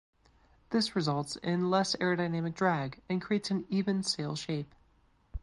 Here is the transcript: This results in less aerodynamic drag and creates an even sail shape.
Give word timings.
This 0.71 0.95
results 0.95 1.35
in 1.35 1.69
less 1.69 1.95
aerodynamic 1.97 2.55
drag 2.55 2.99
and 3.07 3.21
creates 3.21 3.51
an 3.51 3.67
even 3.69 4.01
sail 4.01 4.35
shape. 4.35 4.73